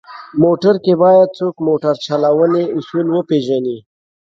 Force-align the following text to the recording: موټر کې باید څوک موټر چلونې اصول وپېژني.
موټر 0.43 0.75
کې 0.83 0.93
باید 1.03 1.35
څوک 1.39 1.55
موټر 1.67 1.93
چلونې 2.05 2.63
اصول 2.77 3.05
وپېژني. 3.11 3.77